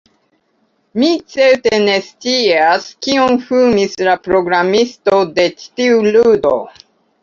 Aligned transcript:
Mi 1.01 1.09
certe 1.33 1.81
ne 1.83 1.99
scias 2.07 2.89
kion 3.09 3.39
fumis 3.45 3.97
la 4.11 4.19
programisto 4.27 5.25
de 5.41 5.51
ĉi 5.57 5.75
tiu 5.81 6.05
ludo 6.15 6.57